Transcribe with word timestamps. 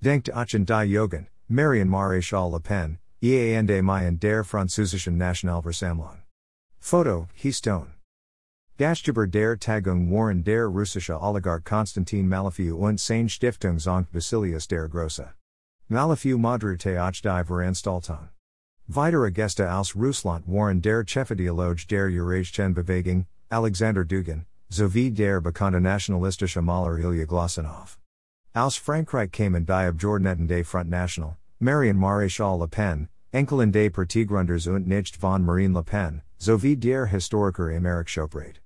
Denkt 0.00 0.30
Achen 0.32 0.64
die 0.64 0.84
Jugend, 0.84 1.26
Marion 1.48 1.88
Maréchal 1.88 2.52
Le 2.52 2.60
Pen, 2.60 2.98
EAND 3.20 3.82
Mayen 3.82 4.16
der 4.16 4.44
Französischen 4.44 5.16
Nationalversammlung. 5.16 6.18
Photo, 6.78 7.26
Stone. 7.50 7.94
Gastgeber 8.78 9.28
der 9.28 9.56
Tagung 9.56 10.08
Warren 10.08 10.44
der 10.44 10.68
russische 10.68 11.20
Oligarch 11.20 11.64
Konstantin 11.64 12.28
Malafew 12.28 12.76
und 12.76 13.00
seine 13.00 13.28
Stiftung 13.28 13.80
Sankt 13.80 14.12
Basilius 14.12 14.68
der 14.68 14.88
Grosse. 14.88 15.32
Malafew 15.88 16.38
modrite 16.38 16.96
auch 17.02 17.10
die 17.10 17.44
Veranstaltung. 17.44 18.28
Weitere 18.86 19.32
Gäste 19.32 19.68
aus 19.68 19.96
Russland 19.96 20.46
Warren 20.46 20.80
der 20.80 21.04
Chefediologe 21.04 21.88
der 21.88 22.04
Eurasischen 22.04 22.72
Bewegung, 22.72 23.26
Alexander 23.50 24.04
Dugin, 24.04 24.46
sowie 24.70 25.10
der 25.10 25.40
bekannte 25.40 25.80
nationalistische 25.80 26.62
Maler 26.62 26.98
Ilya 26.98 27.24
Glasunow. 27.24 27.98
Aus 28.54 28.76
Frankreich 28.76 29.30
kamen 29.30 29.66
die 29.66 29.72
Abgeordneten 29.72 30.48
des 30.48 30.66
Front 30.66 30.88
National, 30.88 31.36
Marion 31.60 31.98
Maréchal 31.98 32.58
Le 32.58 32.66
Pen, 32.66 33.08
Enkelin 33.32 33.70
des 33.70 33.90
Partiegründers 33.90 34.66
und 34.66 34.86
nicht 34.86 35.16
von 35.16 35.44
Marine 35.44 35.74
Le 35.74 35.82
Pen, 35.82 36.22
sowie 36.38 36.74
der 36.74 37.06
Historiker 37.06 37.70
Aymeric 37.70 38.08
Chauprade. 38.08 38.58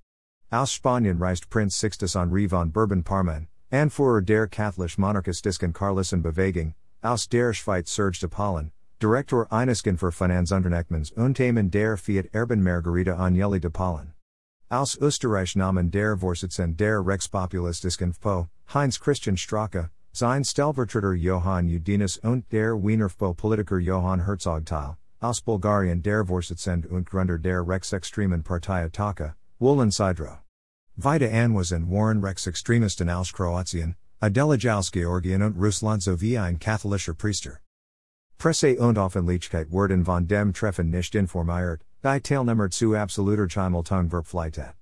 Aus 0.51 0.71
Spanien 0.71 1.19
reist 1.19 1.49
Prinz 1.49 1.75
Sixtus 1.75 2.15
Henri 2.15 2.47
von 2.47 2.71
Bourbon-Parma, 2.71 3.47
Anführer 3.71 4.25
der 4.25 4.47
katholisch 4.47 4.97
monarchistischen 4.97 5.73
Carlisten 5.73 6.21
Bewegung, 6.21 6.75
aus 7.03 7.27
der 7.27 7.53
Schweiz 7.53 7.93
Serge 7.93 8.19
de 8.19 8.29
Pahlen, 8.29 8.71
Direktor 9.01 9.51
eines 9.51 9.81
für 9.81 10.11
Finanzunternehmen 10.11 11.03
Unternehmen 11.17 11.69
der 11.69 11.97
Fiat 11.97 12.33
Erben 12.33 12.63
Margarita 12.63 13.17
Agnelli 13.17 13.59
de 13.59 13.69
Pahlen. 13.69 14.13
Aus 14.73 14.97
Österreich 14.97 15.55
nahmen 15.55 15.91
der 15.91 16.17
Vorsitzende 16.17 16.75
der 16.75 17.05
Rechtspopulistischen 17.05 18.11
FPO, 18.11 18.47
Heinz 18.73 18.99
Christian 18.99 19.37
Strache, 19.37 19.91
sein 20.13 20.43
Stellvertreter 20.43 21.13
Johann 21.13 21.67
Gudenus 21.67 22.17
und 22.17 22.51
der 22.51 22.73
Wiener 22.73 23.07
FPO-Politiker 23.07 23.77
Johann 23.77 24.25
Herzog 24.25 24.65
teil, 24.65 24.97
aus 25.19 25.41
Bulgarien 25.41 26.01
der 26.01 26.25
Vorsitzende 26.25 26.89
und 26.89 27.07
Gründer 27.07 27.37
der 27.37 27.61
Rechtsextremen 27.61 28.41
Partei 28.41 28.83
Ataka, 28.85 29.35
Wolen 29.59 29.91
Siderow. 29.91 30.39
Vida 30.95 31.27
Anwesen 31.27 31.87
Warren 31.91 32.23
Rechtsextremisten 32.23 33.11
aus 33.11 33.31
Kroatien, 33.31 33.95
Adela 34.21 34.57
aus 34.75 34.91
Georgien 34.91 35.43
und 35.43 35.55
Russland 35.55 36.01
sowie 36.01 36.39
ein 36.39 36.57
katholischer 36.57 37.13
Priester. 37.13 37.59
Presse 38.39 38.79
und 38.79 38.97
Offenlichkeit 38.97 39.71
werden 39.71 40.03
von 40.03 40.27
dem 40.27 40.51
Treffen 40.51 40.89
nicht 40.89 41.13
informiert, 41.13 41.85
die 42.03 42.19
Teilnehmer 42.19 42.69
zu 42.69 42.95
absoluter 42.95 43.47
Chimeltung 43.47 44.09
Verpflichtet. 44.09 44.73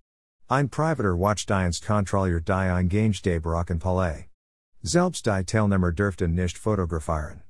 Ein 0.49 0.69
privater 0.69 1.15
Watchdienst 1.15 1.85
kontrolliert 1.85 2.47
die 2.47 2.51
Eingange 2.51 3.21
des 3.21 3.77
Palais. 3.77 4.25
Selbst 4.81 5.27
die 5.27 5.43
Teilnehmer 5.43 5.91
dürften 5.91 6.33
nicht 6.33 6.57
fotografieren. 6.57 7.43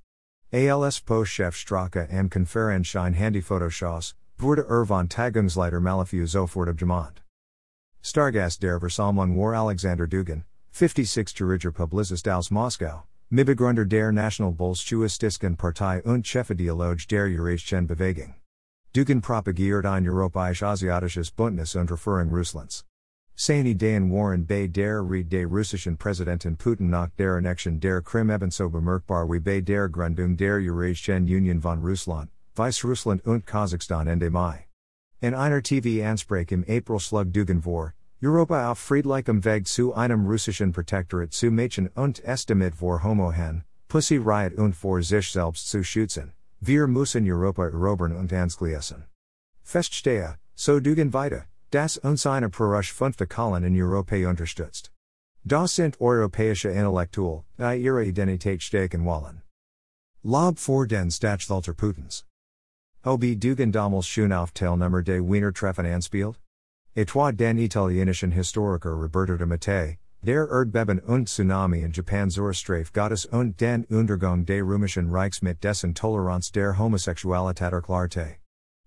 ALS 0.52 1.00
Post-Chef 1.00 1.55
Strache 1.55 2.05
am 2.11 2.30
Konferenz 2.30 2.94
ein 2.97 3.13
Handyfotoshows, 3.13 4.13
wurde 4.38 4.66
er 4.67 4.86
von 4.86 5.08
Tagungsleiter 5.08 5.80
Malafew 5.80 6.28
sofort 6.28 6.67
abgemacht. 6.67 7.23
Stargast 8.02 8.61
der 8.61 8.78
Versammlung 8.78 9.38
war 9.38 9.53
Alexander 9.53 10.06
Dugin, 10.06 10.44
56 10.73 11.39
Juriger 11.39 11.72
Publizist 11.72 12.28
aus 12.28 12.52
Moskau, 12.52 13.03
Mitbegründer 13.30 13.85
der 13.85 14.11
Nationalbolschewistischen 14.11 15.56
Partei 15.56 16.03
und 16.03 16.28
Chefediologe 16.28 17.08
der 17.08 17.23
Eurasischen 17.28 17.88
Bewegung. 17.88 18.41
Dugin 18.94 19.22
propagiert 19.22 19.86
ein 19.86 20.06
europäisch-asiatisches 20.06 21.31
Bündnis 21.31 21.75
unter 21.75 21.95
Führung 21.95 22.30
Russlands. 22.30 22.84
Seine 23.36 23.70
Ideen 23.70 24.11
waren 24.11 24.45
bei 24.45 24.67
der 24.67 25.02
Rede 25.02 25.30
des 25.30 25.50
russischen 25.50 25.95
Präsidenten 25.95 26.58
Putin 26.58 26.89
nach 26.89 27.09
der 27.17 27.38
Annexion 27.38 27.80
der 27.80 28.02
Krim 28.02 28.30
ebenso 28.30 28.69
bemerkbar 28.69 29.30
wie 29.31 29.39
bei 29.39 29.62
der 29.62 29.88
Gründung 29.88 30.36
der 30.36 30.56
Eurasischen 30.56 31.23
Union 31.23 31.62
von 31.62 31.80
Russland, 31.80 32.30
Weißrussland 32.56 33.25
und 33.25 33.45
Kasachstan 33.45 34.08
Ende 34.08 34.30
Mai. 34.30 34.67
In 35.22 35.36
einer 35.36 35.62
TV-Ansprache 35.62 36.53
im 36.53 36.66
April 36.67 37.00
schlug 37.00 37.31
Dugin 37.31 37.62
vor, 37.62 37.94
Europa 38.22 38.69
auf 38.69 38.78
friedlichem 38.78 39.46
Weg 39.46 39.68
zu 39.68 39.94
einem 39.94 40.25
russischen 40.25 40.73
Protektorat 40.73 41.31
zu 41.31 41.50
machen 41.50 41.88
und 41.96 42.19
es 42.25 42.46
damit 42.46 42.75
vor 42.75 43.02
Homohen, 43.02 43.63
Pussy 43.88 44.18
Riot 44.18 44.56
und 44.56 44.75
vor 44.75 45.02
sich 45.02 45.31
selbst 45.31 45.69
zu 45.69 45.81
schützen. 45.81 46.34
Wir 46.63 46.85
müssen 46.85 47.27
Europa 47.27 47.66
erobern 47.66 48.16
und 48.16 48.31
ansgließen. 48.31 49.03
Feststehe, 49.63 50.38
so 50.53 50.79
Dugin 50.79 51.11
weiter, 51.11 51.47
das 51.72 51.97
uns 51.97 52.27
eine 52.27 52.49
Perush 52.49 52.94
fünfte 52.94 53.25
Kolon 53.25 53.63
in 53.63 53.75
Europa 53.75 54.16
unterstützt. 54.29 54.91
Das 55.44 55.73
sind 55.73 55.99
europäische 55.99 56.69
Intellektual, 56.69 57.45
die 57.57 57.81
ihre 57.81 58.05
Identität 58.05 58.61
stärken 58.61 59.03
wollen. 59.05 59.41
Lob 60.22 60.59
vor 60.59 60.85
den 60.85 61.09
Stachvalter 61.09 61.73
Putins. 61.73 62.25
Ob 63.03 63.22
Dugin 63.22 63.72
damals 63.72 64.05
schon 64.05 64.31
auf 64.31 64.51
Teilnehmer 64.51 65.01
de 65.01 65.19
Wiener 65.19 65.51
Treffen 65.51 65.88
anspielt? 65.88 66.39
Etwa 66.93 67.31
den 67.31 67.57
italienischen 67.57 68.33
Historiker 68.33 68.91
Roberto 68.91 69.35
de 69.35 69.47
Mattei, 69.47 69.97
der 70.24 70.48
Erdbeben 70.52 71.00
und 71.00 71.28
Tsunami 71.28 71.82
in 71.82 71.92
Japan 71.92 72.30
Zorostrafe 72.30 72.92
Gottes 72.94 73.26
und 73.26 73.59
den 73.59 73.86
Untergang 73.86 74.46
des 74.46 74.62
römischen 74.62 75.09
Reichs 75.09 75.42
mit 75.42 75.64
dessen 75.64 75.96
Toleranz 75.96 76.52
der 76.52 76.78
Homosexualität 76.78 77.74
erklärte. 77.74 78.36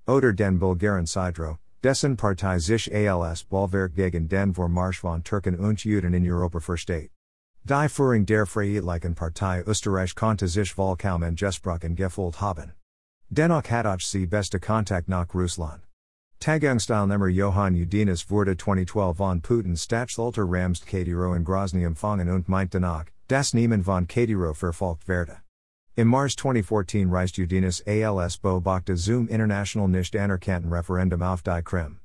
Oder 0.07 0.33
den 0.33 0.61
Bulgaren 0.61 1.07
Siderow, 1.07 1.59
dessen 1.83 2.17
Partei 2.17 2.61
sich 2.61 2.95
als 2.95 3.43
Bollwerk 3.43 3.97
gegen 3.97 4.29
den 4.29 4.55
Vormarsch 4.55 5.01
von 5.01 5.25
Türken 5.25 5.59
und 5.59 5.85
Juden 5.85 6.15
in 6.15 6.31
Europa 6.31 6.61
versteht. 6.61 7.11
Die 7.65 7.89
Führung 7.89 8.27
der 8.27 8.47
Freiheitlichen 8.47 9.17
Partei 9.17 9.65
Österreich 9.67 10.15
konnte 10.15 10.47
sich 10.47 10.79
wohl 10.79 10.97
kaum 10.97 11.25
angesprochen 11.25 11.97
gefühlt 11.97 12.41
haben. 12.41 12.75
Dennoch 13.29 13.69
hat 13.71 13.87
auch 13.87 14.01
sie 14.01 14.27
beste 14.27 14.61
Kontakt 14.61 15.09
nach 15.09 15.35
Russland. 15.35 15.83
Tagungsteilnehmer 16.41 17.29
Johann 17.29 17.75
Gudenus 17.75 18.29
wurde 18.29 18.57
2012 18.57 19.17
von 19.17 19.41
Putin 19.41 19.77
Stadthalter 19.77 20.45
Ramsan 20.47 20.87
Kadyrow 20.87 21.35
in 21.35 21.45
Grozny 21.45 21.85
empfangen 21.85 22.29
und 22.29 22.49
meint 22.49 22.75
danach, 22.75 23.07
das 23.29 23.55
Niemen 23.55 23.83
von 23.83 24.07
Kadyrow 24.07 24.57
verfolgt 24.57 25.09
werde. 25.09 25.39
Im 25.97 26.09
Mars 26.09 26.37
2014 26.37 27.09
reist 27.09 27.37
Gudenus 27.37 27.81
als 27.87 28.37
beobachte 28.37 28.97
zum 28.97 29.29
international 29.29 29.89
nicht 29.89 30.15
anerkannten 30.17 30.73
Referendum 30.73 31.23
auf 31.23 31.43
die 31.43 31.63
Krim. 31.63 32.01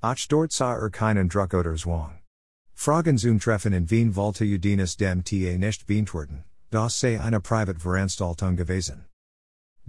Auch 0.00 0.26
dort 0.28 0.52
sah 0.52 0.74
er 0.74 0.90
keinen 0.90 1.28
Druck 1.28 1.54
oder 1.54 1.74
Zwang. 1.74 2.18
Fragen 2.74 3.18
zum 3.18 3.40
Treffen 3.40 3.72
in 3.72 3.90
Wien 3.90 4.14
wollte 4.14 4.46
Gudenus 4.46 4.96
dem 4.96 5.24
TA 5.24 5.56
nicht 5.56 5.86
beantworten, 5.86 6.44
das 6.70 7.00
sei 7.00 7.20
eine 7.20 7.40
private 7.40 7.80
Veranstaltung 7.80 8.54
gewesen. 8.54 9.07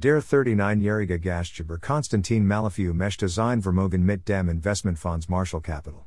Der 0.01 0.21
39-jährige 0.21 1.19
Gastgeber 1.19 1.77
Konstantin 1.77 2.47
Malafew 2.47 2.93
möchte 2.93 3.27
sein 3.27 3.61
Vermögen 3.61 4.05
mit 4.05 4.29
dem 4.29 4.47
Investmentfonds 4.47 5.27
Marshall 5.27 5.59
Capital. 5.59 6.05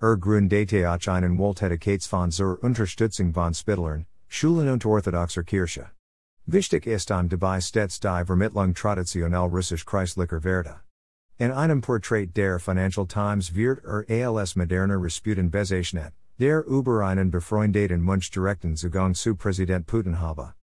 Er 0.00 0.16
gründete 0.16 0.90
auch 0.90 1.06
einen 1.06 1.38
Wohltätigkeitsfonds 1.38 2.34
zur 2.34 2.60
Unterstützung 2.64 3.32
von 3.32 3.54
Spittlern, 3.54 4.06
Schulen 4.26 4.68
und 4.68 4.84
orthodoxer 4.84 5.44
Kirche. 5.44 5.88
Wichtig 6.46 6.88
ist 6.88 7.12
an 7.12 7.28
dabei 7.28 7.60
stets 7.60 8.00
die 8.00 8.24
Vermittlung 8.26 8.74
traditionell 8.74 9.48
russisch-christlicher 9.48 10.42
Werte. 10.42 10.80
In 11.36 11.52
einem 11.52 11.80
Portrait 11.80 12.36
der 12.36 12.58
Financial 12.58 13.06
Times 13.06 13.54
wird 13.54 13.84
er 14.08 14.30
als 14.36 14.56
moderner 14.56 15.00
Rasputin 15.00 15.48
bezeichnet, 15.48 16.12
der 16.40 16.64
über 16.66 17.06
einen 17.06 17.30
befreundeten 17.30 18.02
Munch 18.02 18.32
direkten 18.32 18.74
Zugang 18.74 19.14
zu 19.14 19.36
Präsident 19.36 19.86
Putin 19.86 20.18
habe. 20.18 20.54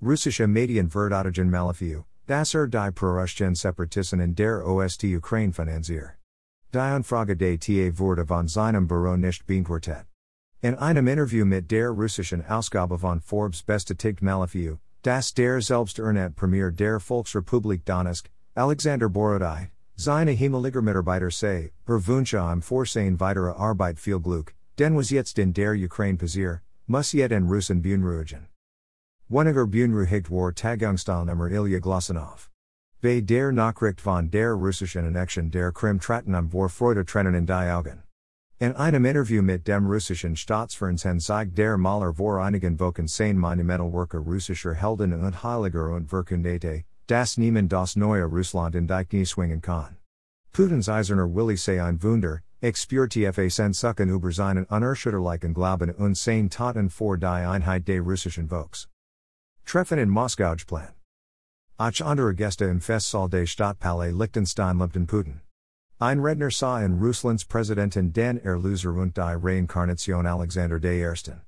Russische 0.00 0.46
Medien 0.46 0.88
verteidigen 0.88 1.50
Malafew, 1.50 2.04
Das 2.30 2.54
er 2.54 2.68
die 2.68 2.92
Proruschen 2.92 3.56
Separatisten 3.56 4.20
in 4.20 4.36
der 4.36 4.64
Ost 4.64 5.02
Ukraine 5.02 5.52
finanziert. 5.52 6.16
Die 6.72 6.78
Anfrage 6.78 7.36
des 7.36 7.58
TA 7.58 7.98
wurde 7.98 8.24
von 8.24 8.46
seinem 8.46 8.86
Büro 8.86 9.16
nicht 9.16 9.48
beantwortet. 9.48 10.06
In 10.62 10.76
einem 10.76 11.08
Interview 11.08 11.44
mit 11.44 11.72
der 11.72 11.90
russischen 11.90 12.46
Ausgabe 12.46 13.00
von 13.00 13.20
Forbes 13.20 13.64
bestätigt 13.64 14.22
Malafew, 14.22 14.76
dass 15.02 15.34
der 15.34 15.60
Selbsternannte 15.60 16.36
Premier 16.36 16.70
der 16.70 17.00
Volksrepublik 17.00 17.84
Donetsk, 17.84 18.30
Alexander 18.54 19.08
Borodai, 19.08 19.72
seine 19.96 20.30
Himmeliger 20.30 20.82
Mitarbeiter 20.82 21.32
sei, 21.32 21.72
er 21.88 22.06
wünsche 22.06 22.36
im 22.36 22.62
Vorsehen 22.62 23.18
weitere 23.18 23.50
Arbeit 23.58 23.98
viel 23.98 24.20
Glück, 24.20 24.54
denn 24.78 24.96
was 24.96 25.10
jetzt 25.10 25.36
in 25.40 25.52
der 25.52 25.72
Ukraine 25.72 26.18
passiert, 26.18 26.60
muss 26.86 27.10
jet 27.10 27.32
in 27.32 27.48
Russen 27.48 27.82
beunruhigen. 27.82 28.49
Weniger 29.32 29.64
beunruhigt 29.64 30.28
war 30.28 30.52
Tagungsteilnehmer 30.52 31.48
Ilya 31.52 31.78
Glossinov. 31.78 32.50
Bei 33.00 33.20
der 33.20 33.52
Nachricht 33.52 34.00
von 34.00 34.28
der 34.28 34.54
russischen 34.54 35.06
Annexion 35.06 35.52
der 35.52 35.70
Krim 35.70 36.00
traten 36.00 36.34
am 36.34 36.50
vor 36.50 36.68
Freude 36.68 37.04
Trennen 37.04 37.36
in 37.36 37.46
die 37.46 37.52
Augen. 37.52 38.02
In 38.58 38.74
einem 38.74 39.04
Interview 39.04 39.40
mit 39.40 39.68
dem 39.68 39.86
russischen 39.86 40.34
Staatsfernsehen 40.34 41.20
zeigt 41.20 41.56
der 41.56 41.78
Maler 41.78 42.12
vor 42.12 42.42
einigen 42.42 42.80
Wochen 42.80 43.06
sein 43.06 43.38
Monumentalwerke 43.38 44.18
russischer 44.18 44.74
Helden 44.74 45.12
und 45.12 45.44
Heiliger 45.44 45.94
und 45.94 46.10
Verkündete, 46.10 46.82
das 47.06 47.38
niemand 47.38 47.72
das 47.72 47.94
neue 47.94 48.24
Russland 48.24 48.74
in 48.74 48.88
die 48.88 49.04
Knie 49.04 49.24
swingen 49.24 49.60
kann. 49.60 49.96
Putins 50.52 50.88
Eiserner 50.88 51.32
Willi 51.32 51.56
sei 51.56 51.80
ein 51.80 52.02
Wunder, 52.02 52.40
expürtfa 52.60 53.48
Sensucken 53.48 54.08
über 54.08 54.32
seinen 54.32 54.64
unerschütterlichen 54.64 55.54
Glauben 55.54 55.92
und 55.92 56.16
sein 56.16 56.50
Taten 56.50 56.90
vor 56.90 57.16
die 57.16 57.26
Einheit 57.26 57.86
des 57.86 58.04
russischen 58.04 58.48
Volks. 58.48 58.88
Treffen 59.66 59.98
in 59.98 60.10
Moskausplan. 60.10 60.94
Ach 61.78 62.00
andere 62.00 62.34
Gäste 62.34 62.66
im 62.66 62.80
Festsaal 62.80 63.28
des 63.28 63.50
Stadtpalais 63.50 64.12
Liechtenstein 64.12 64.78
Limpton 64.78 65.06
Putin. 65.06 65.40
Ein 65.98 66.20
Redner 66.20 66.50
sah 66.50 66.80
in 66.80 66.98
Russlands 66.98 67.44
Präsidentin 67.44 68.12
den 68.12 68.38
Erlöser 68.38 68.92
und 68.94 69.16
die 69.16 69.20
Reinkarnation 69.20 70.26
Alexander 70.26 70.80
der 70.80 70.94
Ersten. 70.94 71.42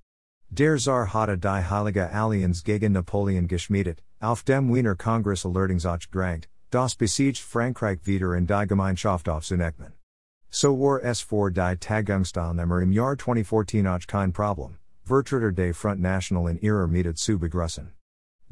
Der 0.51 0.77
Tsar 0.77 1.13
hatte 1.15 1.39
die 1.39 1.49
Heilige 1.49 2.11
Allianz 2.11 2.63
gegen 2.63 2.93
Napoleon 2.93 3.49
geschmiedet, 3.49 4.03
auf 4.21 4.43
dem 4.43 4.73
Wiener 4.73 4.95
Kongress 4.95 5.47
Alertungsach 5.47 6.07
drängt, 6.11 6.49
das 6.71 6.95
besiegt 6.95 7.39
Frankreich 7.39 8.01
wieder 8.05 8.35
in 8.35 8.47
die 8.47 8.67
Gemeinschaft 8.67 9.29
aufzunehmen. 9.29 9.95
So 10.51 10.79
war 10.79 11.03
es 11.03 11.23
vor 11.23 11.51
die 11.51 11.77
Tagungsteilnehmer 11.81 12.83
im 12.83 12.93
Jahr 12.93 13.17
2014 13.17 13.87
auch 13.87 14.07
kein 14.07 14.35
Problem, 14.35 14.77
Vertreter 15.05 15.53
des 15.53 15.75
Front 15.75 16.01
National 16.03 16.51
in 16.51 16.61
ihrer 16.61 16.87
Mitte 16.87 17.15
zu 17.15 17.39
begrüßen. 17.39 17.91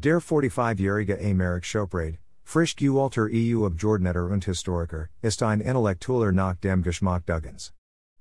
Der 0.02 0.18
45-jährige 0.18 1.18
Aymeric 1.20 1.66
Chauprade, 1.66 2.16
frisch 2.42 2.74
gewählter 2.74 3.28
EU 3.30 3.66
Abgeordneter 3.66 4.30
und 4.30 4.42
Historiker, 4.46 5.10
ist 5.20 5.42
ein 5.42 5.60
Intellektueller 5.60 6.32
nach 6.32 6.58
dem 6.58 6.82
Geschmack 6.82 7.26
Dugins. 7.26 7.74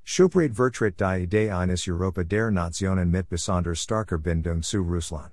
Chauprade 0.04 0.54
vertritt 0.54 1.00
die 1.00 1.24
Idee 1.24 1.52
eines 1.52 1.88
Europa 1.88 2.26
der 2.26 2.52
Nationen 2.52 3.10
mit 3.10 3.30
besonders 3.30 3.80
starker 3.80 4.18
Bindung 4.18 4.62
zu 4.62 4.82
Russland. 4.82 5.32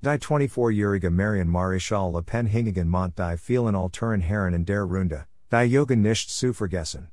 Die 0.00 0.18
24-jährige 0.18 1.10
Marion 1.10 1.50
Maréchal 1.50 2.10
Le 2.10 2.22
Pen 2.22 2.46
hingegen 2.46 2.88
Mont 2.88 3.18
die 3.18 3.36
vielen 3.36 3.76
Alteren 3.76 4.22
Herren 4.22 4.54
in 4.54 4.64
der 4.64 4.84
Runde, 4.84 5.26
die 5.50 5.66
Jugend 5.66 6.00
nicht 6.00 6.30
zu 6.30 6.54
vergessen. 6.54 7.08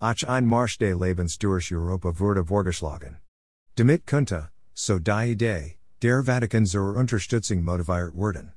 Auch 0.00 0.20
ein 0.26 0.46
Marsch 0.46 0.78
des 0.78 0.98
Lebens 0.98 1.38
durch 1.38 1.72
Europa 1.72 2.18
wurde 2.18 2.44
vorgeschlagen. 2.44 3.18
Damit 3.76 4.04
könnte, 4.04 4.48
so 4.74 4.98
die 4.98 5.30
Idee, 5.30 5.76
der 6.02 6.22
Vatikan 6.22 6.66
zur 6.66 6.94
Unterstützung 6.94 7.64
motiviert 7.64 8.14
werden. 8.14 8.52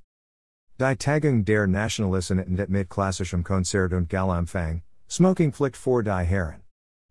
Die 0.78 0.96
Tagung 0.96 1.46
der 1.46 1.68
Nationalisten 1.68 2.40
endet 2.40 2.70
mit 2.70 2.90
klassischem 2.90 3.44
Konzert 3.44 3.94
und 3.94 4.10
Galampfang, 4.10 4.82
Smoking 5.10 5.54
Pflicht 5.54 5.78
vor 5.78 6.04
die 6.04 6.26
Herren. 6.26 6.62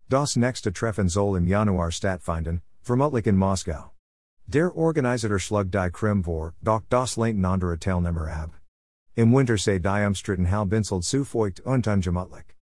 Das 0.07 0.35
nächste 0.35 0.71
Treffen 0.71 1.09
soll 1.09 1.37
im 1.37 1.47
Januar 1.47 1.91
stattfinden, 1.91 2.61
vermutlich 2.81 3.27
in 3.27 3.37
Moskau. 3.37 3.91
Der 4.45 4.75
Organisator 4.75 5.39
schlug 5.39 5.71
die 5.71 5.89
Krim 5.91 6.23
vor, 6.23 6.53
doch 6.61 6.81
das 6.89 7.17
lehnten 7.17 7.45
andere 7.45 7.77
Teilnehmer 7.77 8.27
ab. 8.27 8.51
Im 9.15 9.31
Winter 9.33 9.57
sei 9.57 9.79
die 9.79 10.05
umstritten 10.05 10.49
Halbinsel 10.49 11.01
zu 11.01 11.25
feucht 11.25 11.59
und 11.59 11.87
ungemütlich. 11.87 12.55